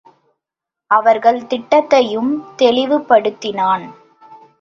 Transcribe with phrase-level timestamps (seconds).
[0.91, 3.85] அவர்கள் திட்டத்தையும் தெளிவுபடுத்தினான்.